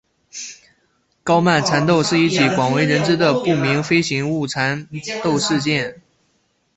[1.23, 4.87] 高曼缠斗是一起广为人知的不明飞行物缠
[5.23, 6.01] 斗事件。